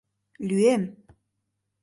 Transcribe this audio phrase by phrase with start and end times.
[0.47, 0.83] —Лӱем!